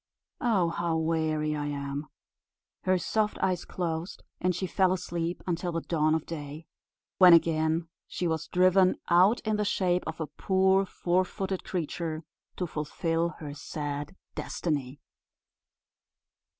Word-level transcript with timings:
Oh, 0.41 0.69
how 0.69 0.97
weary 0.97 1.55
I 1.55 1.67
am!" 1.67 2.07
Her 2.85 2.97
soft 2.97 3.37
eyes 3.37 3.65
closed, 3.65 4.23
and 4.39 4.55
she 4.55 4.65
fell 4.65 4.91
asleep 4.93 5.43
until 5.45 5.71
the 5.71 5.81
dawn 5.81 6.15
of 6.15 6.25
day, 6.25 6.65
when 7.19 7.33
again 7.33 7.87
she 8.07 8.27
was 8.27 8.47
driven 8.47 8.95
out 9.09 9.41
in 9.41 9.57
the 9.57 9.63
shape 9.63 10.03
of 10.07 10.19
a 10.19 10.25
poor 10.25 10.87
four 10.87 11.23
footed 11.23 11.63
creature, 11.63 12.23
to 12.57 12.65
fulfil 12.65 13.35
her 13.37 13.53
sad 13.53 14.15
destiny. 14.33 14.99